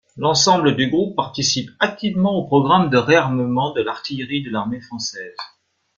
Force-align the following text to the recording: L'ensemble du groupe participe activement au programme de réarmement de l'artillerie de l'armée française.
L'ensemble 0.17 0.75
du 0.75 0.89
groupe 0.89 1.15
participe 1.15 1.69
activement 1.79 2.33
au 2.33 2.45
programme 2.47 2.89
de 2.89 2.97
réarmement 2.97 3.71
de 3.71 3.83
l'artillerie 3.83 4.41
de 4.41 4.49
l'armée 4.49 4.81
française. 4.81 5.35